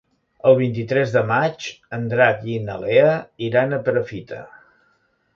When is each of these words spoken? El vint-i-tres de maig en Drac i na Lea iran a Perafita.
El 0.51 0.55
vint-i-tres 0.59 1.11
de 1.15 1.21
maig 1.31 1.67
en 1.97 2.07
Drac 2.13 2.41
i 2.53 2.57
na 2.69 2.77
Lea 2.85 3.11
iran 3.49 3.77
a 3.77 3.79
Perafita. 3.89 4.41